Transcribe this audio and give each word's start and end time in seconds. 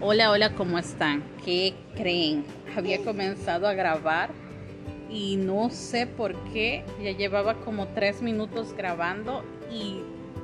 Hola, 0.00 0.30
hola, 0.30 0.54
¿cómo 0.54 0.78
están? 0.78 1.24
¿Qué 1.44 1.74
creen? 1.96 2.44
Había 2.76 3.02
comenzado 3.02 3.66
a 3.66 3.72
grabar 3.72 4.30
y 5.10 5.36
no 5.36 5.70
sé 5.70 6.06
por 6.06 6.36
qué, 6.52 6.84
ya 7.02 7.10
llevaba 7.10 7.54
como 7.64 7.88
tres 7.88 8.22
minutos 8.22 8.74
grabando 8.76 9.44
y, 9.72 9.98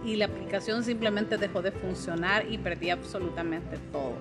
y 0.04 0.17
la 0.17 0.24
aplicación 0.24 0.82
simplemente 0.82 1.38
dejó 1.38 1.63
de 1.63 1.71
funcionar 1.71 2.51
y 2.51 2.59
perdí 2.59 2.90
absolutamente 2.90 3.78
todo. 3.92 4.14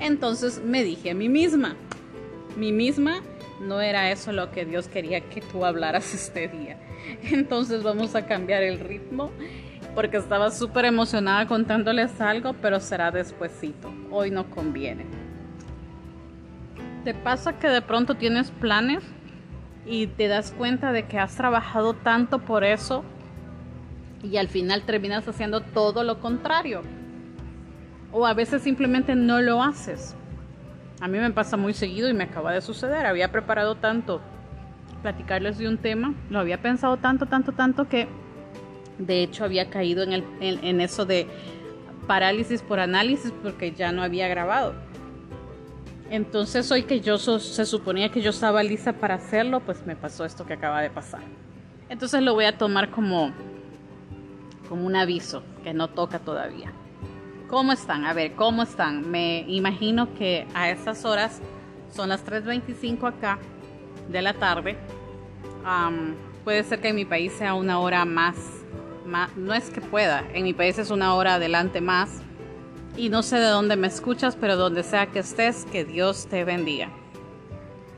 Entonces 0.00 0.60
me 0.64 0.82
dije 0.82 1.12
a 1.12 1.14
mí 1.14 1.28
misma, 1.28 1.76
mí 2.56 2.72
misma, 2.72 3.22
no 3.60 3.80
era 3.80 4.10
eso 4.10 4.32
lo 4.32 4.50
que 4.50 4.64
Dios 4.64 4.88
quería 4.88 5.20
que 5.20 5.42
tú 5.42 5.64
hablaras 5.64 6.12
este 6.14 6.48
día. 6.48 6.76
Entonces 7.30 7.84
vamos 7.84 8.16
a 8.16 8.26
cambiar 8.26 8.64
el 8.64 8.80
ritmo 8.80 9.30
porque 9.94 10.16
estaba 10.16 10.50
súper 10.50 10.86
emocionada 10.86 11.46
contándoles 11.46 12.20
algo, 12.20 12.54
pero 12.54 12.80
será 12.80 13.10
despuesito. 13.10 13.92
Hoy 14.10 14.30
no 14.30 14.48
conviene. 14.50 15.06
¿Te 17.04 17.14
pasa 17.14 17.58
que 17.58 17.68
de 17.68 17.82
pronto 17.82 18.14
tienes 18.14 18.50
planes 18.50 19.02
y 19.84 20.06
te 20.06 20.28
das 20.28 20.52
cuenta 20.52 20.92
de 20.92 21.06
que 21.06 21.18
has 21.18 21.34
trabajado 21.34 21.94
tanto 21.94 22.38
por 22.38 22.64
eso 22.64 23.04
y 24.22 24.36
al 24.36 24.48
final 24.48 24.82
terminas 24.82 25.26
haciendo 25.26 25.60
todo 25.60 26.04
lo 26.04 26.20
contrario? 26.20 26.82
O 28.12 28.26
a 28.26 28.34
veces 28.34 28.62
simplemente 28.62 29.14
no 29.14 29.40
lo 29.40 29.62
haces. 29.62 30.16
A 31.00 31.08
mí 31.08 31.18
me 31.18 31.30
pasa 31.30 31.56
muy 31.56 31.74
seguido 31.74 32.08
y 32.08 32.14
me 32.14 32.24
acaba 32.24 32.52
de 32.52 32.60
suceder. 32.60 33.04
Había 33.06 33.32
preparado 33.32 33.74
tanto 33.74 34.20
platicarles 35.02 35.58
de 35.58 35.66
un 35.66 35.78
tema, 35.78 36.14
lo 36.30 36.38
había 36.38 36.62
pensado 36.62 36.96
tanto, 36.98 37.26
tanto, 37.26 37.50
tanto 37.50 37.88
que 37.88 38.06
de 39.06 39.22
hecho, 39.22 39.44
había 39.44 39.70
caído 39.70 40.04
en, 40.04 40.80
eso 40.80 41.04
de 41.04 41.26
parálisis 42.06 42.62
por 42.62 42.80
análisis 42.80 43.32
porque 43.42 43.72
ya 43.72 43.92
no 43.92 44.02
había 44.02 44.28
grabado. 44.28 44.74
Entonces 46.10 46.70
hoy 46.70 46.82
que 46.82 47.00
yo 47.00 47.16
se 47.18 47.64
suponía 47.64 48.10
que 48.10 48.20
yo 48.20 48.30
estaba 48.30 48.62
lista 48.62 48.92
para 48.92 49.14
hacerlo, 49.14 49.60
pues 49.60 49.86
me 49.86 49.96
pasó 49.96 50.24
esto 50.24 50.44
que 50.44 50.54
acaba 50.54 50.82
de 50.82 50.90
pasar. 50.90 51.22
Entonces 51.88 52.22
lo 52.22 52.34
voy 52.34 52.44
a 52.44 52.58
tomar 52.58 52.90
como, 52.90 53.32
como 54.68 54.84
un 54.84 54.96
aviso 54.96 55.42
que 55.64 55.72
no 55.72 55.88
toca 55.88 56.18
todavía. 56.18 56.72
¿Cómo 57.48 57.72
están? 57.72 58.04
A 58.04 58.12
ver, 58.12 58.32
¿cómo 58.32 58.62
están? 58.62 59.10
Me 59.10 59.44
imagino 59.48 60.14
que 60.14 60.46
a 60.54 60.70
estas 60.70 61.04
horas 61.04 61.40
son 61.90 62.08
las 62.08 62.24
3.25 62.26 63.08
acá 63.08 63.38
de 64.08 64.22
la 64.22 64.34
tarde. 64.34 64.76
puede 66.44 66.64
ser 66.64 66.80
que 66.80 66.88
en 66.88 66.96
mi 66.96 67.04
país 67.04 67.32
sea 67.32 67.54
una 67.54 67.78
hora 67.78 68.04
más 68.04 68.61
no 69.36 69.54
es 69.54 69.70
que 69.70 69.80
pueda, 69.80 70.24
en 70.32 70.44
mi 70.44 70.54
país 70.54 70.78
es 70.78 70.90
una 70.90 71.14
hora 71.14 71.34
adelante 71.34 71.80
más. 71.80 72.22
Y 72.96 73.08
no 73.08 73.22
sé 73.22 73.36
de 73.36 73.46
dónde 73.46 73.76
me 73.76 73.86
escuchas, 73.86 74.36
pero 74.38 74.56
donde 74.56 74.82
sea 74.82 75.06
que 75.06 75.20
estés, 75.20 75.64
que 75.70 75.84
Dios 75.84 76.26
te 76.26 76.44
bendiga. 76.44 76.90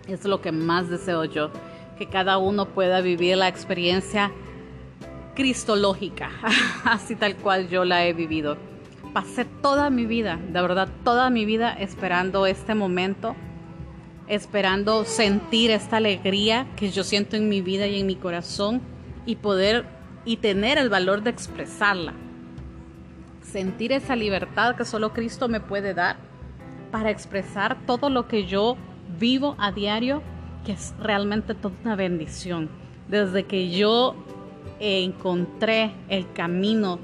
Es 0.07 0.25
lo 0.25 0.41
que 0.41 0.53
más 0.53 0.89
deseo 0.89 1.25
yo, 1.25 1.51
que 1.99 2.09
cada 2.09 2.39
uno 2.39 2.67
pueda 2.67 3.01
vivir 3.01 3.37
la 3.37 3.49
experiencia 3.49 4.33
cristológica, 5.35 6.31
así 6.85 7.17
tal 7.17 7.37
cual 7.37 7.69
yo 7.69 7.85
la 7.85 8.07
he 8.07 8.13
vivido. 8.13 8.57
Pasé 9.13 9.45
toda 9.45 9.91
mi 9.91 10.07
vida, 10.07 10.37
de 10.37 10.63
verdad, 10.63 10.89
toda 11.05 11.31
mi 11.31 11.45
vida 11.45 11.73
esperando 11.73 12.47
este 12.47 12.75
momento, 12.75 13.35
esperando 14.27 15.05
sentir 15.05 15.71
esta 15.71 15.99
alegría 15.99 16.67
que 16.77 16.91
yo 16.91 17.05
siento 17.05 17.37
en 17.37 17.49
mi 17.49 17.61
vida 17.61 17.87
y 17.87 18.01
en 18.01 18.07
mi 18.07 18.17
corazón 18.17 18.81
y 19.27 19.37
poder 19.37 19.87
y 20.25 20.39
tener 20.39 20.79
el 20.79 20.89
valor 20.89 21.23
de 21.23 21.31
expresarla. 21.31 22.15
Sentir 23.43 23.93
esa 23.93 24.17
libertad 24.17 24.77
que 24.77 24.85
solo 24.85 25.13
Cristo 25.13 25.49
me 25.49 25.61
puede 25.61 25.95
dar 25.95 26.17
para 26.91 27.11
expresar 27.11 27.77
todo 27.87 28.09
lo 28.09 28.29
que 28.29 28.47
yo 28.47 28.77
vivo 29.19 29.57
a 29.59 29.73
diario, 29.73 30.23
que 30.65 30.73
es 30.73 30.95
realmente 31.01 31.55
toda 31.55 31.75
una 31.85 31.97
bendición. 31.97 32.69
Desde 33.09 33.45
que 33.45 33.71
yo 33.71 34.17
encontré 34.81 35.93
el 36.09 36.31
camino 36.33 36.99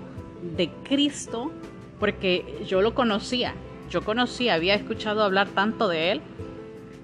de 0.57 0.71
Cristo, 0.85 1.51
porque 1.99 2.65
yo 2.67 2.81
lo 2.81 2.95
conocía, 2.95 3.55
yo 3.91 4.03
conocía, 4.03 4.55
había 4.55 4.75
escuchado 4.75 5.23
hablar 5.23 5.49
tanto 5.49 5.89
de 5.89 6.13
Él 6.13 6.23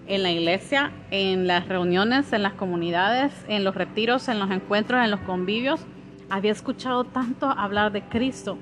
en 0.06 0.22
la 0.22 0.30
iglesia, 0.30 0.92
en 1.10 1.46
las 1.46 1.68
reuniones, 1.68 2.32
en 2.32 2.42
las 2.42 2.54
comunidades, 2.54 3.32
en 3.48 3.64
los 3.64 3.74
retiros, 3.74 4.28
en 4.28 4.38
los 4.38 4.50
encuentros, 4.50 5.04
en 5.04 5.10
los 5.10 5.20
convivios, 5.20 5.80
había 6.30 6.52
escuchado 6.52 7.04
tanto 7.04 7.46
hablar 7.46 7.92
de 7.92 8.02
Cristo 8.02 8.58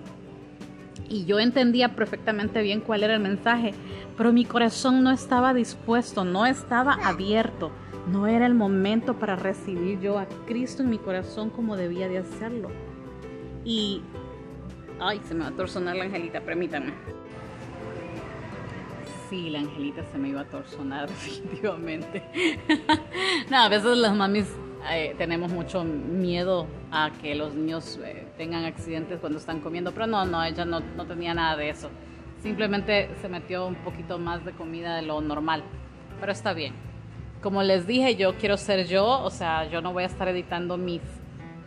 y 1.09 1.25
yo 1.25 1.39
entendía 1.39 1.95
perfectamente 1.95 2.63
bien 2.63 2.81
cuál 2.81 3.05
era 3.05 3.15
el 3.15 3.21
mensaje, 3.21 3.75
pero 4.17 4.33
mi 4.33 4.45
corazón 4.45 5.03
no 5.03 5.11
estaba 5.11 5.55
dispuesto, 5.55 6.25
no 6.25 6.47
estaba 6.47 6.95
abierto, 6.95 7.71
no 8.11 8.27
era 8.27 8.47
el 8.47 8.55
momento 8.55 9.15
para 9.19 9.37
recibir 9.37 10.01
yo 10.01 10.19
a 10.19 10.27
Cristo 10.47 10.83
en 10.83 10.91
mi 10.91 10.99
corazón 10.99 11.51
como 11.51 11.77
debía 11.77 12.09
de 12.09 12.19
hacerlo. 12.19 12.71
Y, 13.65 14.03
ay, 15.01 15.21
se 15.27 15.35
me 15.35 15.45
va 15.45 15.49
a 15.49 15.53
torsonar 15.53 15.97
la 15.97 16.05
angelita, 16.05 16.41
permítanme. 16.41 16.93
Sí, 19.31 19.51
la 19.51 19.61
angelita 19.61 20.05
se 20.13 20.19
me 20.19 20.29
iba 20.29 20.43
a 20.43 20.45
torsonar 20.45 21.09
definitivamente. 21.09 22.23
no, 23.51 23.57
a 23.59 23.69
veces 23.69 23.97
las 23.97 24.15
mamis 24.15 24.47
eh, 24.91 25.15
tenemos 25.17 25.51
mucho 25.51 25.83
miedo 25.85 26.67
a 26.91 27.11
que 27.23 27.35
los 27.35 27.55
niños 27.55 27.99
eh, 28.05 28.27
tengan 28.37 28.65
accidentes 28.65 29.19
cuando 29.19 29.39
están 29.39 29.61
comiendo, 29.61 29.93
pero 29.93 30.07
no, 30.07 30.25
no, 30.25 30.43
ella 30.45 30.65
no, 30.65 30.81
no 30.81 31.07
tenía 31.07 31.35
nada 31.35 31.57
de 31.57 31.71
eso. 31.71 31.91
Simplemente 32.43 33.09
se 33.23 33.29
metió 33.29 33.67
un 33.67 33.77
poquito 33.77 34.19
más 34.19 34.45
de 34.45 34.53
comida 34.53 34.97
de 34.97 35.03
lo 35.03 35.21
normal, 35.21 35.63
pero 36.21 36.33
está 36.33 36.53
bien. 36.53 36.75
Como 37.43 37.63
les 37.63 37.87
dije, 37.87 38.17
yo 38.17 38.35
quiero 38.35 38.57
ser 38.57 38.87
yo, 38.87 39.07
o 39.07 39.31
sea, 39.31 39.69
yo 39.69 39.81
no 39.81 39.93
voy 39.93 40.03
a 40.03 40.07
estar 40.07 40.29
editando 40.29 40.77
mis, 40.77 41.03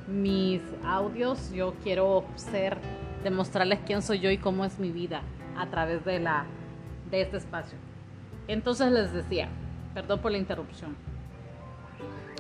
mis 0.08 0.62
audios, 0.86 1.52
yo 1.52 1.74
quiero 1.84 2.26
ser, 2.36 2.78
demostrarles 3.24 3.80
quién 3.86 4.02
soy 4.02 4.20
yo 4.20 4.30
y 4.30 4.38
cómo 4.38 4.66
es 4.66 4.80
mi 4.80 4.92
vida 4.92 5.22
a 5.58 5.68
través 5.68 6.06
de, 6.06 6.20
la, 6.20 6.46
de 7.10 7.22
este 7.22 7.38
espacio. 7.38 7.78
Entonces 8.48 8.92
les 8.92 9.12
decía, 9.12 9.50
perdón 9.94 10.20
por 10.20 10.32
la 10.32 10.38
interrupción 10.38 10.96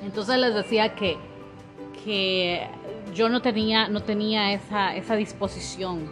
entonces 0.03 0.38
les 0.38 0.53
decía 0.53 0.96
que, 0.96 1.18
que 2.03 2.68
yo 3.13 3.30
no 3.30 3.41
tenía, 3.41 3.88
no 3.88 4.02
tenía 4.02 4.53
esa, 4.53 4.96
esa 4.96 5.16
disposición 5.16 6.09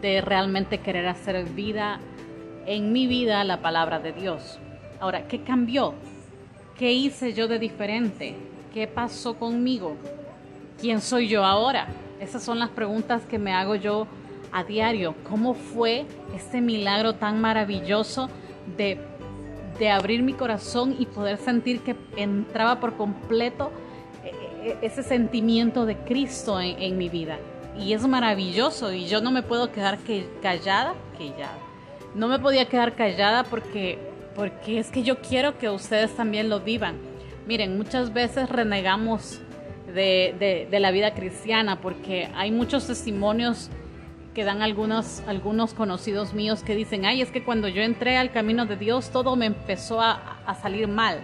de 0.00 0.20
realmente 0.20 0.78
querer 0.78 1.06
hacer 1.06 1.44
vida 1.50 2.00
en 2.66 2.92
mi 2.92 3.06
vida 3.06 3.44
la 3.44 3.60
palabra 3.60 4.00
de 4.00 4.12
Dios. 4.12 4.58
Ahora, 5.00 5.26
¿qué 5.28 5.42
cambió? 5.42 5.94
¿Qué 6.78 6.92
hice 6.92 7.32
yo 7.32 7.48
de 7.48 7.58
diferente? 7.58 8.36
¿Qué 8.72 8.86
pasó 8.86 9.38
conmigo? 9.38 9.96
¿Quién 10.80 11.00
soy 11.00 11.28
yo 11.28 11.44
ahora? 11.44 11.88
Esas 12.20 12.42
son 12.42 12.58
las 12.58 12.70
preguntas 12.70 13.22
que 13.22 13.38
me 13.38 13.52
hago 13.52 13.74
yo 13.74 14.06
a 14.52 14.64
diario. 14.64 15.14
¿Cómo 15.28 15.54
fue 15.54 16.06
este 16.34 16.60
milagro 16.60 17.14
tan 17.14 17.40
maravilloso 17.40 18.28
de 18.76 18.98
de 19.78 19.90
abrir 19.90 20.22
mi 20.22 20.32
corazón 20.32 20.96
y 20.98 21.06
poder 21.06 21.38
sentir 21.38 21.80
que 21.80 21.96
entraba 22.16 22.80
por 22.80 22.96
completo 22.96 23.72
eh, 24.24 24.32
eh, 24.62 24.78
ese 24.82 25.02
sentimiento 25.02 25.86
de 25.86 25.96
Cristo 25.96 26.60
en, 26.60 26.96
mi 26.98 27.08
vida. 27.08 27.38
Y 27.78 27.92
es 27.92 28.06
maravilloso 28.06 28.92
y 28.92 29.06
yo 29.06 29.20
no 29.20 29.30
me 29.30 29.42
puedo 29.42 29.72
quedar 29.72 29.98
que, 29.98 30.28
callada, 30.42 30.94
ya. 31.18 31.52
No 32.14 32.28
me 32.28 32.38
podía 32.38 32.66
quedar 32.66 32.94
callada 32.94 33.44
porque, 33.44 33.98
porque 34.36 34.78
es 34.78 34.90
que 34.90 35.02
yo 35.02 35.20
quiero 35.20 35.58
que 35.58 35.68
ustedes 35.68 36.14
también 36.14 36.48
lo 36.48 36.60
vivan. 36.60 36.96
Miren, 37.46 37.76
muchas 37.76 38.12
veces 38.12 38.48
renegamos 38.48 39.40
de, 39.92 40.66
de 40.70 40.80
la 40.80 40.90
vida 40.92 41.14
cristiana 41.14 41.80
porque 41.80 42.28
hay 42.34 42.50
muchos 42.50 42.86
testimonios 42.86 43.70
que 44.34 44.44
dan 44.44 44.62
algunos, 44.62 45.22
algunos 45.26 45.74
conocidos 45.74 46.34
míos 46.34 46.62
que 46.62 46.74
dicen, 46.74 47.06
ay, 47.06 47.22
es 47.22 47.30
que 47.30 47.44
cuando 47.44 47.68
yo 47.68 47.82
entré 47.82 48.16
al 48.16 48.32
camino 48.32 48.66
de 48.66 48.76
Dios 48.76 49.10
todo 49.10 49.36
me 49.36 49.46
empezó 49.46 50.00
a, 50.00 50.38
a 50.44 50.54
salir 50.54 50.88
mal. 50.88 51.20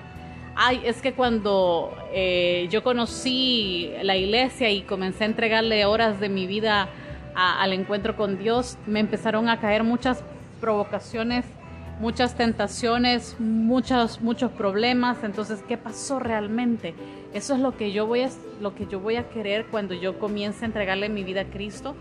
Ay, 0.55 0.83
es 0.85 1.01
que 1.01 1.13
cuando 1.13 1.97
eh, 2.13 2.69
yo 2.71 2.83
conocí 2.83 3.93
la 4.03 4.17
iglesia 4.17 4.71
y 4.71 4.83
comencé 4.83 5.25
a 5.25 5.27
entregarle 5.27 5.85
horas 5.87 6.21
de 6.21 6.29
mi 6.29 6.47
vida 6.47 6.89
al 7.35 7.73
encuentro 7.73 8.17
con 8.17 8.39
Dios, 8.39 8.77
me 8.87 9.01
empezaron 9.01 9.49
a 9.49 9.61
caer 9.61 9.85
muchas 9.85 10.23
provocaciones, 10.61 11.47
muchas 12.01 12.35
tentaciones, 12.37 13.37
muchos, 13.39 14.21
muchos 14.21 14.51
problemas. 14.51 15.25
Entonces, 15.25 15.63
¿qué 15.67 15.79
pasó 15.79 16.19
realmente? 16.19 16.95
Eso 17.33 17.55
es 17.55 17.61
lo 17.61 17.77
que 17.77 17.93
yo 17.93 18.07
voy 18.07 18.23
a, 18.23 18.31
lo 18.61 18.75
que 18.75 18.87
yo 18.87 19.01
voy 19.01 19.17
a 19.17 19.29
querer 19.31 19.67
cuando 19.67 19.95
yo 19.95 20.19
comience 20.19 20.65
a 20.65 20.67
entregarle 20.67 21.09
mi 21.09 21.25
vida 21.25 21.43
a 21.43 21.45
Cristo 21.45 21.95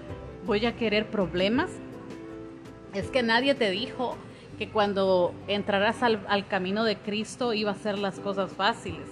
voy 0.50 0.66
a 0.66 0.75
querer 0.75 1.12
problemas? 1.12 1.69
Es 2.96 3.12
que 3.12 3.22
nadie 3.22 3.54
te 3.54 3.69
dijo 3.69 4.18
que 4.57 4.68
cuando 4.68 5.31
entrarás 5.48 6.01
al, 6.01 6.48
camino 6.48 6.84
de 6.84 6.98
Cristo 6.98 7.54
iba 7.54 7.69
a 7.69 7.75
ser 7.75 8.00
las 8.00 8.19
cosas 8.19 8.54
fáciles. 8.54 9.07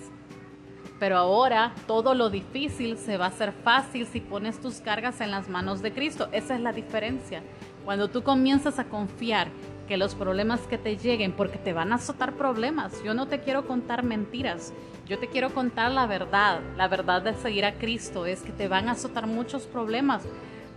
Pero 0.99 1.15
ahora 1.15 1.75
todo 1.85 2.15
lo 2.15 2.31
difícil 2.31 2.97
se 2.97 3.17
va 3.17 3.25
a 3.25 3.27
hacer 3.27 3.53
fácil 3.63 4.07
si 4.07 4.19
pones 4.19 4.59
tus 4.59 4.81
cargas 4.81 5.21
en 5.21 5.29
las 5.29 5.47
manos 5.47 5.83
de 5.83 5.93
Cristo. 5.93 6.27
Esa 6.31 6.55
es 6.55 6.61
la 6.61 6.73
diferencia. 6.73 7.43
Cuando 7.85 8.07
tú 8.07 8.23
comienzas 8.23 8.79
a 8.79 8.85
confiar 8.85 9.49
que 9.87 9.95
los 9.95 10.15
problemas 10.15 10.61
que 10.61 10.79
te 10.79 10.97
lleguen, 10.97 11.33
porque 11.33 11.59
te 11.59 11.71
van 11.71 11.91
a 11.91 11.95
azotar 11.97 12.33
problemas. 12.33 13.03
Yo 13.03 13.13
no 13.13 13.27
te 13.27 13.41
quiero 13.41 13.67
contar 13.67 14.03
mentiras, 14.03 14.73
yo 15.07 15.19
te 15.19 15.27
quiero 15.27 15.53
contar 15.53 15.91
la 15.91 16.07
verdad. 16.07 16.61
La 16.75 16.87
verdad 16.87 17.21
de 17.21 17.35
seguir 17.35 17.63
a 17.63 17.75
Cristo 17.75 18.25
es 18.25 18.41
que 18.41 18.51
te 18.51 18.67
van 18.67 18.89
a 18.89 18.93
azotar 18.93 19.27
muchos 19.27 19.67
problemas, 19.67 20.23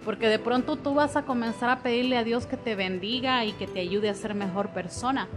porque 0.05 0.29
de 0.29 0.39
pronto 0.39 0.77
tú 0.77 0.95
vas 0.95 1.17
a 1.17 1.23
comenzar 1.23 1.71
a 1.71 1.83
pedirle 1.83 2.17
a 2.17 2.25
Dios 2.25 2.47
que 2.47 2.57
te 2.57 2.75
bendiga 2.75 3.45
y 3.45 3.53
que 3.53 3.67
te 3.67 3.81
ayude 3.81 4.09
a 4.09 4.15
ser 4.15 4.35
mejor 4.35 4.71
persona. 4.71 5.29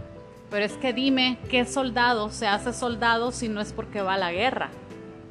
Pero 0.50 0.64
es 0.64 0.74
que 0.74 0.92
dime, 0.92 1.38
¿qué 1.50 1.64
soldado 1.64 2.30
se 2.30 2.46
hace 2.46 2.72
soldado 2.72 3.32
si 3.32 3.48
no 3.48 3.60
es 3.60 3.72
porque 3.72 4.02
va 4.02 4.14
a 4.14 4.18
la 4.18 4.32
guerra? 4.32 4.70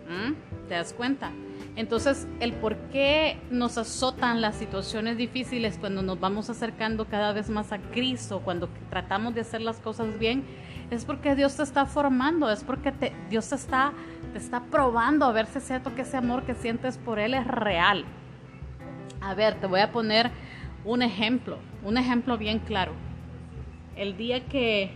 ¿Mm? 0.08 0.68
¿Te 0.68 0.76
das 0.76 0.94
cuenta? 0.94 1.32
Entonces, 1.76 2.28
el 2.40 2.54
por 2.54 2.76
qué 2.92 3.40
nos 3.50 3.78
azotan 3.78 4.42
las 4.42 4.56
situaciones 4.56 5.18
difíciles 5.18 5.78
cuando 5.80 6.04
nos 6.04 6.20
vamos 6.20 6.50
acercando 6.50 7.06
cada 7.06 7.34
vez 7.34 7.50
más 7.50 7.72
a 7.72 7.80
Cristo, 7.80 8.42
cuando 8.44 8.70
tratamos 8.90 9.34
de 9.34 9.42
hacer 9.42 9.62
las 9.62 9.78
cosas 9.80 10.20
bien, 10.20 10.44
es 10.92 11.06
porque 11.06 11.34
Dios 11.36 11.56
te 11.56 11.64
está 11.64 11.88
formando, 11.88 12.52
es 12.52 12.64
porque 12.64 12.94
Dios 13.30 13.50
te 13.50 13.56
está, 13.56 13.94
te 14.34 14.38
está 14.38 14.62
probando 14.66 15.26
a 15.26 15.32
ver 15.32 15.48
si 15.48 15.58
es 15.58 15.66
cierto 15.66 15.96
que 15.96 16.02
ese 16.02 16.18
amor 16.18 16.44
que 16.44 16.54
sientes 16.54 16.98
por 17.00 17.18
Él 17.18 17.34
es 17.34 17.48
real. 17.48 18.06
A 19.24 19.36
ver, 19.36 19.56
te 19.56 19.68
voy 19.68 19.80
a 19.80 19.90
poner 19.90 20.32
un 20.84 21.02
ejemplo, 21.02 21.58
un 21.86 21.98
ejemplo 21.98 22.38
bien 22.38 22.60
claro. 22.60 22.92
El 23.96 24.18
día 24.18 24.46
que, 24.48 24.92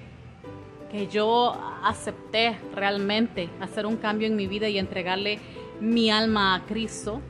que 0.92 1.08
yo 1.08 1.56
acepté 1.82 2.58
realmente 2.76 3.50
hacer 3.62 3.86
un 3.86 3.96
cambio 3.96 4.28
en 4.28 4.36
mi 4.36 4.46
vida 4.46 4.68
y 4.68 4.80
entregarle 4.80 5.40
mi 5.80 6.12
alma 6.12 6.56
a 6.56 6.66
Cristo, 6.66 7.22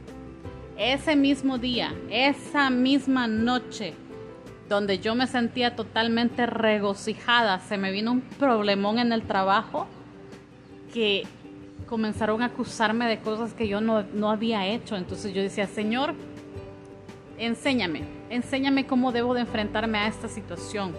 ese 0.76 1.16
mismo 1.16 1.60
día, 1.60 1.94
esa 2.10 2.72
misma 2.72 3.28
noche, 3.28 3.94
donde 4.68 4.98
yo 4.98 5.14
me 5.14 5.28
sentía 5.28 5.76
totalmente 5.76 6.48
regocijada, 6.48 7.60
se 7.60 7.78
me 7.78 7.92
vino 7.92 8.12
un 8.12 8.22
problemón 8.22 8.98
en 8.98 9.12
el 9.12 9.22
trabajo 9.22 9.86
que 10.92 11.28
comenzaron 11.86 12.42
a 12.42 12.46
acusarme 12.46 13.08
de 13.08 13.20
cosas 13.20 13.54
que 13.54 13.68
yo 13.68 13.82
no, 13.82 14.02
no 14.02 14.32
había 14.32 14.66
hecho. 14.66 14.96
Entonces 14.96 15.34
yo 15.34 15.44
decía, 15.44 15.68
Señor, 15.68 16.16
enséñame, 17.38 18.04
enséñame 18.30 18.88
cómo 18.88 19.12
debo 19.12 19.34
de 19.34 19.42
enfrentarme 19.42 19.98
a 19.98 20.08
esta 20.08 20.28
situación. 20.28 20.94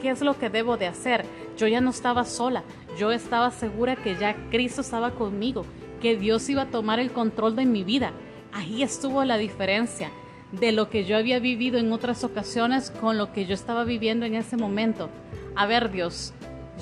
¿Qué 0.00 0.10
es 0.10 0.20
lo 0.20 0.38
que 0.38 0.50
debo 0.50 0.76
de 0.76 0.86
hacer? 0.86 1.24
Yo 1.56 1.66
ya 1.66 1.80
no 1.80 1.90
estaba 1.90 2.24
sola, 2.24 2.62
yo 2.98 3.12
estaba 3.12 3.50
segura 3.50 3.96
que 3.96 4.16
ya 4.16 4.36
Cristo 4.50 4.82
estaba 4.82 5.12
conmigo 5.12 5.64
que 6.00 6.16
Dios 6.16 6.48
iba 6.48 6.62
a 6.62 6.70
tomar 6.70 7.00
el 7.00 7.10
control 7.10 7.56
de 7.56 7.66
mi 7.66 7.84
vida. 7.84 8.12
Ahí 8.52 8.82
estuvo 8.82 9.24
la 9.24 9.38
diferencia 9.38 10.10
de 10.52 10.72
lo 10.72 10.88
que 10.88 11.04
yo 11.04 11.16
había 11.16 11.38
vivido 11.38 11.78
en 11.78 11.92
otras 11.92 12.24
ocasiones 12.24 12.90
con 12.90 13.18
lo 13.18 13.32
que 13.32 13.46
yo 13.46 13.54
estaba 13.54 13.84
viviendo 13.84 14.26
en 14.26 14.34
ese 14.34 14.56
momento. 14.56 15.10
A 15.54 15.66
ver 15.66 15.90
Dios, 15.90 16.32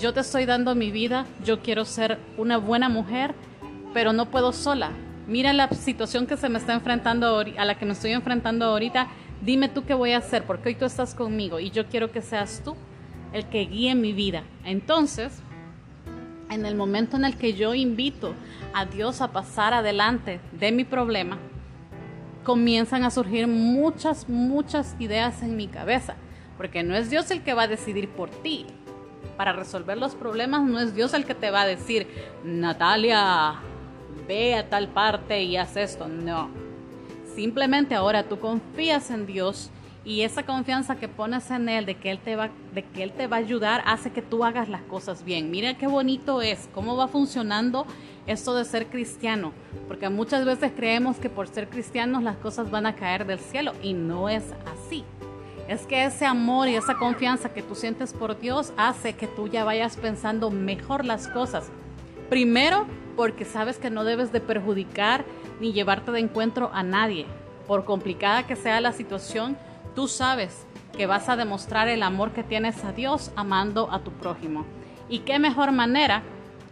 yo 0.01 0.13
te 0.13 0.21
estoy 0.21 0.45
dando 0.45 0.75
mi 0.75 0.91
vida, 0.91 1.27
yo 1.45 1.61
quiero 1.61 1.85
ser 1.85 2.19
una 2.37 2.59
buena 2.59 2.89
mujer, 2.89 3.35
pero 3.93 4.13
no 4.13 4.27
puedo 4.27 4.53
sola. 4.53 4.91
Mira 5.27 5.53
la 5.55 5.69
situación 5.71 6.27
que 6.27 6.37
se 6.37 6.49
me 6.49 6.59
está 6.59 6.75
enfrentando, 6.75 7.39
a 7.39 7.65
la 7.65 7.79
que 7.79 7.87
me 7.87 7.93
estoy 7.93 8.13
enfrentando 8.13 8.67
ahorita. 8.67 9.09
Dime 9.41 9.69
tú 9.69 9.85
qué 9.85 9.95
voy 9.95 10.13
a 10.13 10.19
hacer, 10.19 10.45
porque 10.45 10.69
hoy 10.71 10.75
tú 10.75 10.85
estás 10.85 11.15
conmigo 11.15 11.61
y 11.61 11.71
yo 11.71 11.87
quiero 11.87 12.13
que 12.13 12.21
seas 12.21 12.63
tú 12.65 12.77
el 13.33 13.47
que 13.47 13.65
guíe 13.65 13.95
mi 13.95 14.13
vida. 14.13 14.45
Entonces, 14.65 15.41
en 16.51 16.67
el 16.67 16.75
momento 16.77 17.17
en 17.17 17.25
el 17.25 17.37
que 17.37 17.55
yo 17.55 17.75
invito 17.75 18.35
a 18.75 18.85
Dios 18.85 19.23
a 19.23 19.33
pasar 19.33 19.73
adelante 19.73 20.41
de 20.53 20.73
mi 20.73 20.85
problema, 20.85 21.39
comienzan 22.45 23.05
a 23.05 23.11
surgir 23.11 23.47
muchas, 23.49 24.29
muchas 24.29 24.95
ideas 24.99 25.43
en 25.43 25.57
mi 25.57 25.69
cabeza, 25.69 26.17
porque 26.59 26.83
no 26.83 26.95
es 26.95 27.09
Dios 27.09 27.31
el 27.31 27.43
que 27.43 27.55
va 27.55 27.63
a 27.63 27.69
decidir 27.69 28.11
por 28.11 28.31
ti. 28.31 28.67
Para 29.39 29.53
resolver 29.53 29.97
los 29.97 30.15
problemas 30.15 30.63
no 30.63 30.79
es 30.79 30.95
Dios 30.95 31.15
el 31.15 31.25
que 31.25 31.35
te 31.35 31.51
va 31.51 31.63
a 31.63 31.67
decir, 31.67 32.07
Natalia, 32.45 33.55
ve 34.27 34.55
a 34.55 34.69
tal 34.69 34.89
parte 34.89 35.43
y 35.43 35.57
haz 35.57 35.77
esto. 35.77 36.09
No. 36.09 36.49
Simplemente 37.35 37.95
ahora 37.95 38.25
tú 38.25 38.39
confías 38.39 39.11
en 39.11 39.27
Dios 39.27 39.71
y 40.05 40.21
esa 40.21 40.45
confianza 40.45 40.97
que 40.97 41.09
pones 41.09 41.51
en 41.51 41.69
él 41.69 41.87
de 41.87 41.97
que 41.97 42.11
él 42.11 42.19
te 42.19 42.37
va 42.37 42.51
de 42.75 42.83
que 42.83 43.03
él 43.03 43.13
te 43.13 43.27
va 43.27 43.37
a 43.37 43.41
ayudar 43.41 43.83
hace 43.87 44.13
que 44.13 44.23
tú 44.23 44.45
hagas 44.45 44.69
las 44.69 44.83
cosas 44.83 45.25
bien. 45.25 45.51
Mira 45.51 45.79
qué 45.79 45.87
bonito 45.87 46.43
es, 46.43 46.69
cómo 46.75 46.97
va 46.97 47.09
funcionando 47.09 47.87
esto 48.27 48.55
de 48.55 48.65
ser 48.65 48.87
cristiano, 48.87 49.53
porque 49.89 50.09
muchas 50.09 50.45
veces 50.45 50.73
creemos 50.75 51.17
que 51.17 51.31
por 51.31 51.49
ser 51.49 51.69
cristianos 51.69 52.23
las 52.23 52.37
cosas 52.37 52.71
van 52.71 52.87
a 52.87 52.95
caer 52.95 53.27
del 53.27 53.39
cielo 53.39 53.73
y 53.83 53.95
no 53.95 54.29
es 54.29 54.45
así. 54.67 55.05
Es 55.69 55.87
que 55.87 56.05
ese 56.05 56.27
amor 56.27 56.69
y 56.69 56.77
esa 56.77 56.95
confianza 56.99 57.55
que 57.55 57.63
tú 57.63 57.75
sientes 57.75 58.13
por 58.13 58.39
Dios 58.39 58.73
hace 58.77 59.15
que 59.15 59.27
tú 59.27 59.49
ya 59.49 59.65
vayas 59.65 59.97
pensando 59.97 60.51
mejor 60.51 61.07
las 61.07 61.29
cosas. 61.29 61.71
Primero, 62.29 62.87
porque 63.17 63.45
sabes 63.45 63.79
que 63.79 63.91
no 63.91 64.05
debes 64.05 64.33
de 64.33 64.41
perjudicar 64.41 65.25
ni 65.61 65.73
llevarte 65.73 66.13
de 66.13 66.21
encuentro 66.21 66.71
a 66.73 66.83
nadie. 66.83 67.27
Por 67.67 67.85
complicada 67.85 68.47
que 68.47 68.57
sea 68.57 68.81
la 68.81 68.93
situación, 68.93 69.57
Tú 69.95 70.09
sabes 70.09 70.67
que 70.97 71.07
vas 71.07 71.29
a 71.29 71.37
demostrar 71.37 71.87
el 71.89 72.03
amor 72.03 72.33
que 72.33 72.43
tienes 72.43 72.85
a 72.85 72.93
Dios 72.93 73.31
amando 73.37 73.93
a 73.93 74.01
tu 74.01 74.11
prójimo. 74.11 74.65
Y 75.09 75.21
qué 75.21 75.39
mejor 75.39 75.71
manera 75.71 76.23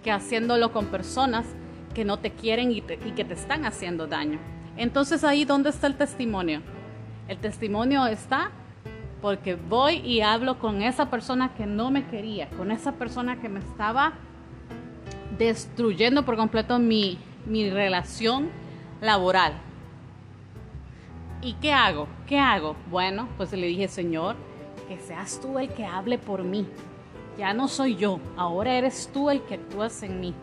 que 0.02 0.10
haciéndolo 0.10 0.72
con 0.72 0.86
personas 0.86 1.46
que 1.94 2.04
no 2.04 2.18
te 2.18 2.32
quieren 2.32 2.72
y, 2.72 2.80
que 2.80 3.24
te 3.24 3.34
están 3.34 3.64
haciendo 3.64 4.08
daño. 4.08 4.40
Entonces 4.76 5.22
ahí 5.22 5.44
dónde 5.44 5.70
está 5.70 5.86
el 5.86 5.96
testimonio. 5.96 6.62
El 7.28 7.38
testimonio 7.38 8.06
está 8.06 8.50
porque 9.20 9.54
voy 9.54 9.98
y 9.98 10.22
hablo 10.22 10.58
con 10.58 10.82
esa 10.82 11.08
persona 11.10 11.54
que 11.54 11.66
no 11.66 11.92
me 11.92 12.06
quería, 12.06 12.48
con 12.50 12.72
esa 12.72 12.92
persona 12.92 13.40
que 13.40 13.48
me 13.48 13.60
estaba 13.60 14.14
destruyendo 15.38 16.24
por 16.24 16.36
completo 16.36 16.78
mi, 16.78 17.18
mi 17.46 17.70
relación 17.70 18.50
laboral. 19.00 19.54
¿Y 21.40 21.54
qué 21.54 21.72
hago? 21.72 22.06
¿Qué 22.26 22.38
hago? 22.38 22.76
Bueno, 22.90 23.28
pues 23.36 23.52
le 23.52 23.66
dije, 23.66 23.88
Señor, 23.88 24.36
que 24.88 24.98
seas 24.98 25.40
tú 25.40 25.58
el 25.58 25.68
que 25.70 25.84
hable 25.84 26.18
por 26.18 26.44
mí. 26.44 26.66
Ya 27.36 27.52
no 27.54 27.66
soy 27.66 27.96
yo, 27.96 28.20
ahora 28.36 28.74
eres 28.74 29.10
tú 29.12 29.30
el 29.30 29.42
que 29.42 29.54
actúas 29.54 30.02
en 30.02 30.20
mí. 30.20 30.34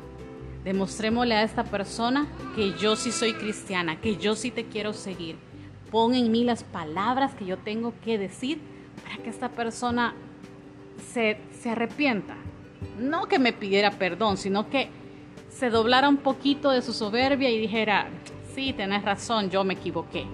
Demostrémosle 0.64 1.36
a 1.36 1.44
esta 1.44 1.64
persona 1.64 2.28
que 2.56 2.74
yo 2.74 2.96
sí 2.96 3.12
soy 3.12 3.34
cristiana, 3.34 4.02
que 4.02 4.18
yo 4.18 4.36
sí 4.36 4.52
te 4.52 4.66
quiero 4.66 4.92
seguir. 4.94 5.38
Pon 5.90 6.14
en 6.14 6.32
mí 6.32 6.44
las 6.44 6.64
palabras 6.64 7.34
que 7.34 7.46
yo 7.46 7.58
tengo 7.58 7.94
que 8.04 8.18
decir 8.18 8.60
para 9.04 9.24
que 9.24 9.30
esta 9.30 9.50
persona 9.50 10.14
se, 11.14 11.38
se 11.62 11.70
arrepienta. 11.70 12.36
No 12.98 13.28
que 13.28 13.40
me 13.40 13.54
pidiera 13.54 13.92
perdón, 13.92 14.38
sino 14.38 14.70
que 14.70 14.90
se 15.50 15.70
doblara 15.70 16.08
un 16.08 16.18
poquito 16.18 16.72
de 16.72 16.82
su 16.82 16.94
soberbia 16.94 17.50
y 17.50 17.60
dijera, 17.60 18.08
sí, 18.54 18.74
tenés 18.74 19.04
razón, 19.04 19.50
yo 19.50 19.64
me 19.64 19.74
equivoqué. 19.74 20.26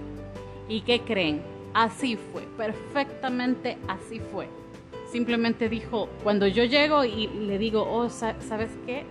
¿Y 0.68 0.82
qué 0.82 1.00
creen? 1.00 1.42
Así 1.74 2.16
fue, 2.16 2.42
perfectamente 2.56 3.76
así 3.88 4.20
fue. 4.20 4.48
Simplemente 5.10 5.68
dijo, 5.68 6.08
cuando 6.22 6.46
yo 6.46 6.64
llego 6.64 7.04
y 7.04 7.28
le 7.28 7.58
digo, 7.58 7.86
oh, 7.88 8.08
¿sabes 8.10 8.70
qué? 8.86 9.04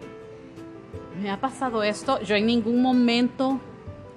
Me 1.21 1.29
ha 1.29 1.39
pasado 1.39 1.83
esto, 1.83 2.21
yo 2.21 2.35
en 2.35 2.45
ningún 2.45 2.81
momento 2.81 3.59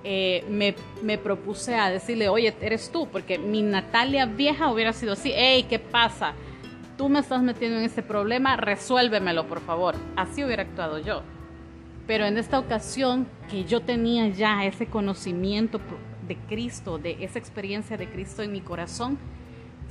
eh, 0.02 0.44
me, 0.48 0.74
me, 1.02 1.18
propuse 1.18 1.74
a 1.74 1.90
decirle, 1.90 2.28
oye, 2.28 2.54
eres 2.60 2.90
tú, 2.90 3.06
porque 3.08 3.38
mi 3.38 3.62
Natalia 3.62 4.26
vieja 4.26 4.72
hubiera 4.72 4.92
sido 4.92 5.12
así, 5.12 5.32
hey, 5.34 5.66
¿qué 5.68 5.78
pasa? 5.78 6.34
Tú 6.98 7.08
me 7.08 7.20
estás 7.20 7.44
metiendo 7.44 7.78
en 7.78 7.84
este 7.84 8.02
problema, 8.02 8.56
resuélvemelo, 8.56 9.46
por 9.46 9.60
favor. 9.60 9.94
Así 10.16 10.42
hubiera 10.42 10.64
actuado 10.64 10.98
yo. 10.98 11.22
Pero 12.08 12.26
en 12.26 12.36
esta 12.36 12.58
ocasión 12.58 13.28
que 13.48 13.64
yo 13.64 13.82
tenía 13.82 14.26
ya 14.30 14.64
ese 14.64 14.86
conocimiento 14.86 15.80
de 16.26 16.36
Cristo, 16.48 16.98
de 16.98 17.16
esa 17.20 17.38
experiencia 17.38 17.96
de 17.96 18.08
Cristo 18.10 18.42
en 18.42 18.50
mi 18.50 18.60
corazón, 18.60 19.16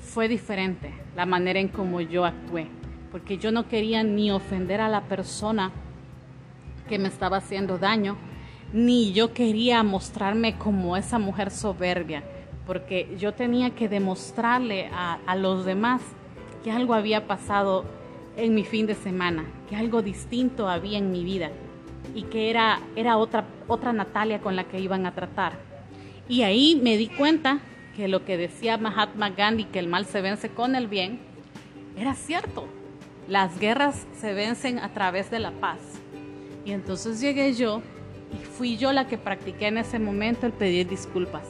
fue 0.01 0.27
diferente 0.27 0.93
la 1.15 1.25
manera 1.25 1.61
en 1.61 1.69
cómo 1.69 2.01
yo 2.01 2.25
actué, 2.25 2.67
porque 3.09 3.37
yo 3.37 3.53
no 3.53 3.69
quería 3.69 4.03
ni 4.03 4.29
ofender 4.29 4.81
a 4.81 4.89
la 4.89 5.03
persona 5.03 5.71
que 6.89 6.99
me 6.99 7.07
estaba 7.07 7.37
haciendo 7.37 7.77
daño, 7.77 8.17
ni 8.73 9.13
yo 9.13 9.33
quería 9.33 9.81
mostrarme 9.81 10.57
como 10.57 10.97
esa 10.97 11.19
mujer 11.19 11.51
soberbia, 11.51 12.25
porque 12.65 13.15
yo 13.17 13.33
tenía 13.33 13.69
que 13.69 13.87
demostrarle 13.87 14.89
a, 14.91 15.19
a 15.25 15.37
los 15.37 15.63
demás 15.63 16.01
que 16.67 16.73
algo 16.73 16.95
había 16.95 17.27
pasado 17.27 17.85
en 18.35 18.53
mi 18.53 18.65
fin 18.65 18.87
de 18.87 18.93
semana, 18.93 19.45
que 19.69 19.77
algo 19.77 20.01
distinto 20.01 20.67
había 20.67 20.97
en 20.97 21.13
mi 21.13 21.23
vida 21.23 21.49
y 22.13 22.23
que 22.23 22.49
era, 22.49 22.81
era 22.97 23.15
otra, 23.15 23.45
otra 23.69 23.93
Natalia 23.93 24.41
con 24.41 24.57
la 24.57 24.65
que 24.65 24.77
iban 24.77 25.05
a 25.05 25.15
tratar. 25.15 25.53
Y 26.27 26.41
ahí 26.41 26.77
me 26.83 26.97
di 26.97 27.07
cuenta 27.07 27.59
que 27.95 28.09
lo 28.09 28.25
que 28.25 28.35
decía 28.35 28.77
Mahatma 28.77 29.29
Gandhi, 29.29 29.63
que 29.63 29.79
el 29.79 29.87
mal 29.87 30.07
se 30.07 30.19
vence 30.19 30.49
con 30.49 30.75
el 30.75 30.87
bien, 30.87 31.21
era 31.95 32.15
cierto. 32.15 32.67
Las 33.29 33.61
guerras 33.61 34.05
se 34.19 34.33
vencen 34.33 34.79
a 34.79 34.89
través 34.89 35.31
de 35.31 35.39
la 35.39 35.51
paz. 35.51 35.79
Y 36.65 36.73
entonces 36.73 37.21
llegué 37.21 37.53
yo 37.53 37.81
y 38.33 38.43
fui 38.43 38.75
yo 38.75 38.91
la 38.91 39.07
que 39.07 39.17
practiqué 39.17 39.67
en 39.67 39.77
ese 39.77 39.99
momento 39.99 40.45
el 40.45 40.51
pedir 40.51 40.89
disculpas. 40.89 41.47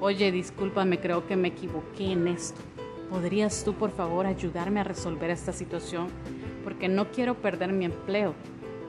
Oye, 0.00 0.30
discúlpame, 0.30 1.00
creo 1.00 1.26
que 1.26 1.34
me 1.34 1.48
equivoqué 1.48 2.12
en 2.12 2.28
esto. 2.28 2.60
¿Podrías 3.14 3.62
tú 3.64 3.74
por 3.74 3.92
favor 3.92 4.26
ayudarme 4.26 4.80
a 4.80 4.84
resolver 4.84 5.30
esta 5.30 5.52
situación? 5.52 6.08
Porque 6.64 6.88
no 6.88 7.12
quiero 7.12 7.36
perder 7.36 7.70
mi 7.72 7.84
empleo. 7.84 8.34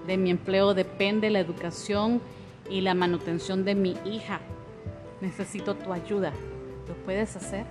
De 0.07 0.17
mi 0.17 0.31
empleo 0.31 0.73
depende 0.73 1.29
la 1.29 1.39
educación 1.39 2.19
y 2.67 2.81
la 2.81 2.95
manutención 2.95 3.65
de 3.65 3.75
mi 3.75 3.95
hija. 4.03 4.39
Necesito 5.21 5.75
tu 5.75 5.93
ayuda. 5.93 6.33
¿Lo 6.87 6.95
puedes 7.05 7.35
hacer? 7.35 7.67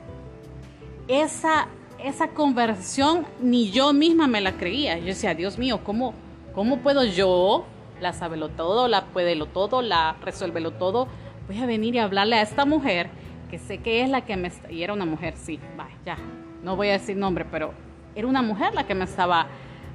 Esa, 1.08 1.66
esa 1.98 2.28
conversión 2.28 3.26
ni 3.40 3.72
yo 3.72 3.92
misma 3.92 4.28
me 4.28 4.40
la 4.40 4.52
creía. 4.52 4.96
Yo 4.98 5.06
decía, 5.06 5.34
Dios 5.34 5.58
mío, 5.58 5.80
¿cómo, 5.82 6.14
cómo 6.54 6.78
puedo 6.78 7.02
yo, 7.02 7.64
la 8.00 8.12
sabelo 8.12 8.48
todo, 8.50 8.86
la 8.86 9.06
puedelo 9.06 9.46
todo, 9.46 9.82
la 9.82 10.18
resuélvelo 10.22 10.70
todo? 10.70 11.08
Voy 11.48 11.58
a 11.58 11.66
venir 11.66 11.96
y 11.96 11.98
hablarle 11.98 12.36
a 12.36 12.42
esta 12.42 12.64
mujer 12.64 13.10
que 13.50 13.58
sé 13.58 13.78
que 13.78 14.02
es 14.02 14.08
la 14.08 14.24
que 14.24 14.36
me... 14.36 14.52
Y 14.70 14.84
era 14.84 14.92
una 14.92 15.04
mujer, 15.04 15.34
sí, 15.36 15.58
vaya, 15.76 15.96
ya. 16.06 16.43
No 16.64 16.76
voy 16.76 16.88
a 16.88 16.92
decir 16.92 17.16
nombre, 17.16 17.44
pero 17.44 17.72
era 18.14 18.26
una 18.26 18.42
mujer 18.42 18.74
la 18.74 18.86
que 18.86 18.94
me 18.94 19.04
estaba, 19.04 19.46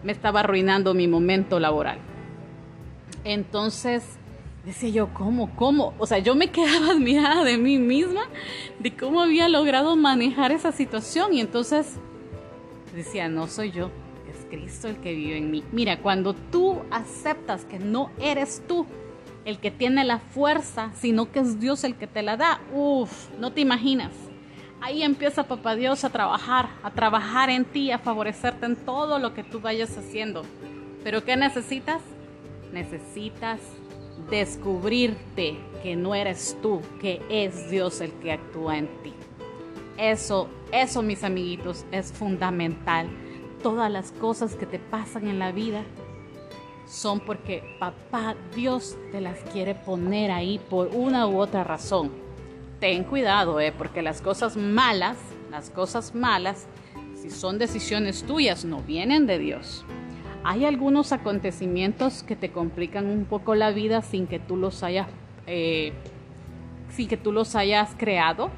me 0.04 0.12
estaba 0.12 0.42
arruinando 0.42 0.94
mi 0.94 1.08
momento 1.08 1.60
laboral. 1.60 1.98
Entonces, 3.24 4.04
decía 4.66 4.90
yo, 4.90 5.14
¿cómo? 5.14 5.56
¿Cómo? 5.56 5.94
O 5.98 6.06
sea, 6.06 6.20
yo 6.20 6.36
me 6.36 6.52
quedaba 6.52 6.92
admirada 6.92 7.44
de 7.44 7.58
mí 7.58 7.80
misma, 7.80 8.22
de 8.80 8.96
cómo 8.96 9.22
había 9.22 9.50
logrado 9.50 9.96
manejar 9.96 10.52
esa 10.52 10.72
situación. 10.72 11.34
Y 11.34 11.42
entonces 11.42 11.98
decía, 12.96 13.28
no 13.30 13.48
soy 13.48 13.72
yo, 13.72 13.90
es 14.32 14.46
Cristo 14.50 14.88
el 14.88 14.98
que 14.98 15.14
vive 15.14 15.38
en 15.38 15.50
mí. 15.50 15.64
Mira, 15.72 16.00
cuando 16.02 16.34
tú 16.34 16.82
aceptas 16.92 17.66
que 17.66 17.80
no 17.80 18.12
eres 18.20 18.64
tú 18.68 18.86
el 19.46 19.58
que 19.58 19.72
tiene 19.72 20.04
la 20.06 20.20
fuerza, 20.20 20.92
sino 20.96 21.32
que 21.32 21.40
es 21.40 21.60
Dios 21.60 21.84
el 21.84 21.96
que 21.96 22.06
te 22.06 22.22
la 22.22 22.38
da, 22.38 22.62
uff, 22.74 23.30
no 23.40 23.52
te 23.52 23.62
imaginas. 23.62 24.12
Ahí 24.82 25.04
empieza 25.04 25.44
papá 25.44 25.76
Dios 25.76 26.04
a 26.04 26.10
trabajar, 26.10 26.70
a 26.84 26.92
trabajar 26.92 27.50
en 27.50 27.66
ti, 27.66 27.92
a 27.92 28.00
favorecerte 28.00 28.66
en 28.66 28.76
todo 28.78 29.20
lo 29.20 29.34
que 29.34 29.44
tú 29.44 29.60
vayas 29.60 29.98
haciendo. 29.98 30.44
Pero 31.04 31.24
¿qué 31.24 31.36
necesitas? 31.36 32.02
Necesitas 32.72 33.60
descubrirte 34.30 35.58
que 35.84 35.96
no 35.96 36.16
eres 36.16 36.58
tú, 36.62 36.82
que 37.02 37.22
es 37.30 37.70
Dios 37.70 38.00
el 38.02 38.12
que 38.14 38.32
actúa 38.32 38.78
en 38.78 38.88
ti. 39.04 39.14
Eso, 39.98 40.50
eso 40.72 41.02
mis 41.02 41.24
amiguitos, 41.24 41.86
es 41.92 42.14
fundamental. 42.14 43.10
Todas 43.62 43.92
las 43.92 44.12
cosas 44.14 44.56
que 44.56 44.66
te 44.66 44.80
pasan 44.80 45.28
en 45.28 45.40
la 45.40 45.52
vida 45.52 45.84
son 46.88 47.20
porque 47.20 47.64
papá 47.80 48.36
Dios 48.56 48.98
te 49.12 49.20
las 49.20 49.40
quiere 49.52 49.76
poner 49.76 50.32
ahí 50.32 50.60
por 50.70 50.88
una 50.88 51.28
u 51.28 51.38
otra 51.38 51.64
razón. 51.64 52.29
Ten 52.80 53.04
cuidado, 53.04 53.60
eh, 53.60 53.74
porque 53.78 54.02
las 54.02 54.22
cosas 54.22 54.56
malas, 54.56 55.18
las 55.52 55.70
cosas 55.70 56.16
malas, 56.16 56.68
si 57.14 57.30
son 57.30 57.60
decisiones 57.60 58.24
tuyas, 58.24 58.64
no 58.64 58.82
vienen 58.82 59.28
de 59.28 59.38
Dios. 59.38 59.86
Hay 60.46 60.64
algunos 60.64 61.12
acontecimientos 61.12 62.24
que 62.24 62.38
te 62.38 62.52
complican 62.52 63.08
un 63.08 63.26
poco 63.26 63.56
la 63.56 63.72
vida 63.72 64.02
sin 64.02 64.28
que 64.28 64.40
tú 64.40 64.56
los 64.56 64.84
hayas, 64.84 65.08
eh, 65.46 65.92
sin 66.92 67.10
que 67.10 67.18
tú 67.18 67.34
los 67.34 67.56
hayas 67.56 67.94
creado 67.98 68.50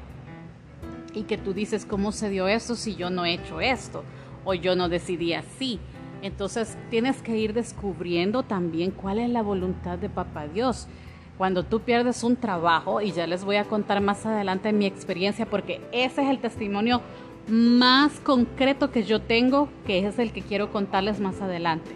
y 1.12 1.24
que 1.24 1.36
tú 1.36 1.52
dices 1.52 1.84
cómo 1.84 2.12
se 2.12 2.30
dio 2.30 2.46
eso 2.46 2.76
si 2.76 2.94
yo 2.94 3.10
no 3.10 3.24
he 3.24 3.34
hecho 3.34 3.60
esto 3.60 4.04
o 4.44 4.54
yo 4.54 4.76
no 4.76 4.88
decidí 4.88 5.34
así. 5.34 5.80
Entonces 6.22 6.78
tienes 6.90 7.20
que 7.20 7.36
ir 7.36 7.52
descubriendo 7.52 8.44
también 8.44 8.92
cuál 8.92 9.18
es 9.18 9.28
la 9.28 9.42
voluntad 9.42 9.98
de 9.98 10.08
Papá 10.08 10.46
Dios. 10.46 10.86
Cuando 11.38 11.64
tú 11.64 11.80
pierdes 11.80 12.22
un 12.22 12.36
trabajo, 12.36 13.00
y 13.00 13.12
ya 13.12 13.26
les 13.26 13.44
voy 13.44 13.56
a 13.56 13.64
contar 13.64 14.00
más 14.00 14.26
adelante 14.26 14.72
mi 14.72 14.86
experiencia, 14.86 15.46
porque 15.46 15.80
ese 15.92 16.22
es 16.22 16.30
el 16.30 16.38
testimonio 16.38 17.00
más 17.48 18.20
concreto 18.20 18.90
que 18.90 19.02
yo 19.02 19.20
tengo, 19.20 19.68
que 19.86 20.06
es 20.06 20.18
el 20.18 20.32
que 20.32 20.42
quiero 20.42 20.70
contarles 20.70 21.20
más 21.20 21.40
adelante. 21.40 21.90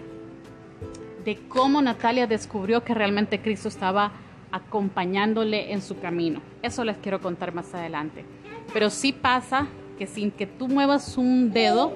De 1.25 1.37
cómo 1.49 1.83
Natalia 1.83 2.27
descubrió 2.27 2.83
que 2.83 2.95
realmente 2.95 3.41
Cristo 3.41 3.69
estaba 3.69 4.13
acompañándole 4.51 5.73
en 5.73 5.83
su 5.83 5.99
camino. 5.99 6.41
Eso 6.63 6.85
les 6.85 6.97
quiero 6.99 7.21
contar 7.21 7.55
más 7.55 7.75
adelante. 7.75 8.25
Pero 8.73 8.91
sí 8.91 9.13
pasa 9.13 9.67
que 9.99 10.07
sin 10.07 10.31
que 10.31 10.47
tú 10.47 10.69
muevas 10.69 11.17
un 11.17 11.53
dedo, 11.53 11.93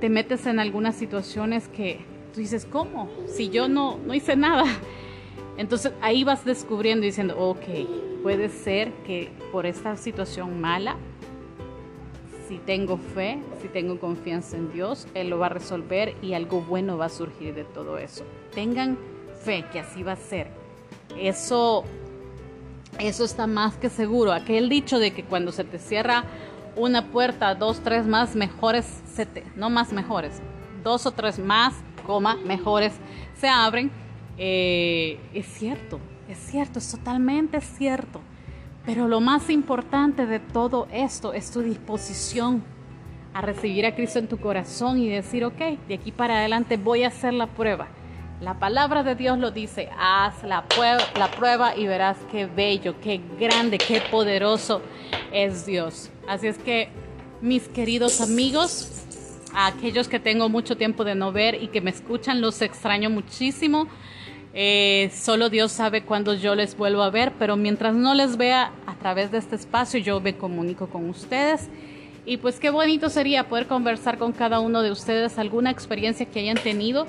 te 0.00 0.08
metes 0.08 0.46
en 0.46 0.58
algunas 0.58 0.94
situaciones 0.94 1.68
que 1.68 2.00
tú 2.34 2.40
dices, 2.40 2.64
¿cómo? 2.64 3.08
Si 3.26 3.50
yo 3.50 3.68
no, 3.68 3.98
no 3.98 4.14
hice 4.14 4.36
nada. 4.36 4.64
Entonces 5.56 5.92
ahí 6.00 6.24
vas 6.24 6.44
descubriendo 6.44 7.04
y 7.04 7.08
diciendo, 7.08 7.38
ok, 7.38 8.22
puede 8.22 8.48
ser 8.48 8.92
que 9.04 9.30
por 9.50 9.66
esta 9.66 9.96
situación 9.96 10.60
mala 10.60 10.96
si 12.52 12.58
tengo 12.58 12.98
fe, 12.98 13.38
si 13.62 13.68
tengo 13.68 13.98
confianza 13.98 14.58
en 14.58 14.70
Dios, 14.72 15.06
Él 15.14 15.30
lo 15.30 15.38
va 15.38 15.46
a 15.46 15.48
resolver 15.48 16.14
y 16.20 16.34
algo 16.34 16.60
bueno 16.60 16.98
va 16.98 17.06
a 17.06 17.08
surgir 17.08 17.54
de 17.54 17.64
todo 17.64 17.96
eso. 17.96 18.24
Tengan 18.54 18.98
fe 19.42 19.64
que 19.72 19.80
así 19.80 20.02
va 20.02 20.12
a 20.12 20.16
ser. 20.16 20.48
Eso, 21.18 21.84
eso 22.98 23.24
está 23.24 23.46
más 23.46 23.76
que 23.76 23.88
seguro. 23.88 24.32
Aquel 24.32 24.68
dicho 24.68 24.98
de 24.98 25.12
que 25.12 25.24
cuando 25.24 25.50
se 25.50 25.64
te 25.64 25.78
cierra 25.78 26.24
una 26.76 27.10
puerta, 27.10 27.54
dos, 27.54 27.80
tres 27.80 28.06
más 28.06 28.36
mejores, 28.36 29.02
se 29.14 29.26
no 29.56 29.70
más 29.70 29.92
mejores, 29.94 30.42
dos 30.82 31.06
o 31.06 31.12
tres 31.12 31.38
más, 31.38 31.74
coma, 32.06 32.36
mejores 32.44 32.92
se 33.34 33.48
abren, 33.48 33.90
eh, 34.38 35.18
es 35.34 35.46
cierto, 35.46 36.00
es 36.28 36.38
cierto, 36.38 36.78
es 36.78 36.90
totalmente 36.90 37.60
cierto. 37.60 38.20
Pero 38.84 39.06
lo 39.06 39.20
más 39.20 39.48
importante 39.50 40.26
de 40.26 40.40
todo 40.40 40.88
esto 40.92 41.32
es 41.32 41.50
tu 41.50 41.60
disposición 41.60 42.64
a 43.32 43.40
recibir 43.40 43.86
a 43.86 43.94
Cristo 43.94 44.18
en 44.18 44.28
tu 44.28 44.38
corazón 44.38 44.98
y 44.98 45.08
decir, 45.08 45.44
ok, 45.44 45.60
de 45.88 45.94
aquí 45.94 46.12
para 46.12 46.38
adelante 46.38 46.76
voy 46.76 47.04
a 47.04 47.08
hacer 47.08 47.32
la 47.32 47.46
prueba. 47.46 47.88
La 48.40 48.58
palabra 48.58 49.04
de 49.04 49.14
Dios 49.14 49.38
lo 49.38 49.52
dice, 49.52 49.88
haz 49.96 50.42
la 50.42 50.64
prueba, 50.64 51.00
la 51.16 51.30
prueba 51.30 51.76
y 51.76 51.86
verás 51.86 52.16
qué 52.30 52.46
bello, 52.46 52.96
qué 53.00 53.20
grande, 53.38 53.78
qué 53.78 54.02
poderoso 54.10 54.82
es 55.32 55.64
Dios. 55.64 56.10
Así 56.26 56.48
es 56.48 56.58
que, 56.58 56.88
mis 57.40 57.68
queridos 57.68 58.20
amigos, 58.20 59.04
a 59.54 59.66
aquellos 59.68 60.08
que 60.08 60.18
tengo 60.18 60.48
mucho 60.48 60.76
tiempo 60.76 61.04
de 61.04 61.14
no 61.14 61.30
ver 61.30 61.62
y 61.62 61.68
que 61.68 61.80
me 61.80 61.90
escuchan, 61.90 62.40
los 62.40 62.60
extraño 62.62 63.10
muchísimo. 63.10 63.86
Eh, 64.54 65.10
solo 65.14 65.48
Dios 65.48 65.72
sabe 65.72 66.02
cuándo 66.02 66.34
yo 66.34 66.54
les 66.54 66.76
vuelvo 66.76 67.02
a 67.02 67.10
ver, 67.10 67.32
pero 67.38 67.56
mientras 67.56 67.94
no 67.94 68.14
les 68.14 68.36
vea 68.36 68.72
a 68.86 68.94
través 68.96 69.30
de 69.30 69.38
este 69.38 69.56
espacio, 69.56 69.98
yo 70.00 70.20
me 70.20 70.36
comunico 70.36 70.88
con 70.88 71.08
ustedes. 71.08 71.68
Y 72.24 72.36
pues 72.36 72.60
qué 72.60 72.70
bonito 72.70 73.08
sería 73.08 73.48
poder 73.48 73.66
conversar 73.66 74.18
con 74.18 74.32
cada 74.32 74.60
uno 74.60 74.82
de 74.82 74.92
ustedes 74.92 75.38
alguna 75.38 75.70
experiencia 75.70 76.26
que 76.26 76.40
hayan 76.40 76.58
tenido 76.58 77.06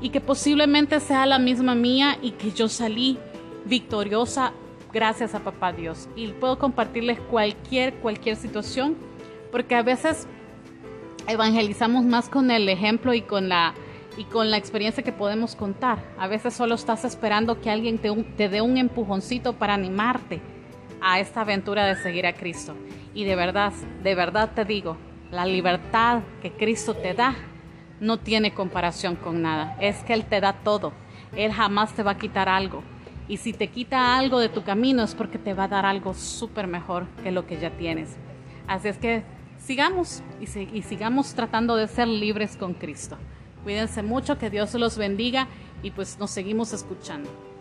y 0.00 0.10
que 0.10 0.20
posiblemente 0.20 1.00
sea 1.00 1.26
la 1.26 1.38
misma 1.38 1.74
mía 1.74 2.16
y 2.22 2.30
que 2.32 2.52
yo 2.52 2.68
salí 2.68 3.18
victoriosa 3.66 4.52
gracias 4.92 5.34
a 5.34 5.40
papá 5.40 5.72
Dios. 5.72 6.08
Y 6.16 6.28
puedo 6.28 6.58
compartirles 6.58 7.18
cualquier, 7.20 7.94
cualquier 7.94 8.36
situación, 8.36 8.96
porque 9.50 9.74
a 9.74 9.82
veces 9.82 10.26
evangelizamos 11.26 12.04
más 12.04 12.28
con 12.28 12.50
el 12.50 12.68
ejemplo 12.68 13.12
y 13.12 13.20
con 13.20 13.48
la 13.48 13.74
y 14.16 14.24
con 14.24 14.50
la 14.50 14.56
experiencia 14.56 15.02
que 15.02 15.12
podemos 15.12 15.56
contar. 15.56 15.98
A 16.18 16.28
veces 16.28 16.54
solo 16.54 16.74
estás 16.74 17.04
esperando 17.04 17.60
que 17.60 17.70
alguien 17.70 17.98
te, 17.98 18.48
dé 18.48 18.60
un 18.60 18.76
empujoncito 18.76 19.54
para 19.54 19.74
animarte 19.74 20.40
a 21.00 21.20
esta 21.20 21.42
aventura 21.42 21.86
de 21.86 21.96
seguir 21.96 22.26
a 22.26 22.34
Cristo. 22.34 22.74
Y 23.14 23.24
de 23.24 23.36
verdad, 23.36 23.72
de 24.02 24.14
verdad 24.14 24.52
te 24.54 24.64
digo, 24.64 24.96
la 25.30 25.46
libertad 25.46 26.22
que 26.40 26.52
Cristo 26.52 26.94
te 26.94 27.14
da 27.14 27.34
no 28.00 28.18
tiene 28.18 28.54
comparación 28.54 29.16
con 29.16 29.42
nada. 29.42 29.76
Es 29.80 30.02
que 30.04 30.14
Él 30.14 30.24
te 30.24 30.40
da 30.40 30.52
todo. 30.52 30.92
Él 31.36 31.52
jamás 31.52 31.92
te 31.94 32.02
va 32.02 32.12
a 32.12 32.18
quitar 32.18 32.48
algo. 32.48 32.82
Y 33.26 33.38
si 33.38 33.52
te 33.52 33.68
quita 33.68 34.16
algo 34.16 34.38
de 34.38 34.48
tu 34.48 34.62
camino 34.62 35.02
es 35.02 35.14
porque 35.14 35.38
te 35.38 35.54
va 35.54 35.64
a 35.64 35.68
dar 35.68 35.86
algo 35.86 36.14
súper 36.14 36.66
mejor 36.66 37.06
que 37.22 37.32
lo 37.32 37.46
que 37.46 37.58
ya 37.58 37.70
tienes. 37.70 38.16
Así 38.66 38.88
es 38.88 38.98
que 38.98 39.22
sigamos 39.58 40.22
y 40.40 40.82
sigamos 40.82 41.34
tratando 41.34 41.76
de 41.76 41.88
ser 41.88 42.06
libres 42.06 42.56
con 42.56 42.74
Cristo. 42.74 43.16
Cuídense 43.64 44.02
mucho, 44.02 44.38
que 44.38 44.50
Dios 44.50 44.74
los 44.74 44.96
bendiga 44.98 45.48
y 45.82 45.90
pues 45.90 46.18
nos 46.18 46.30
seguimos 46.30 46.72
escuchando. 46.72 47.53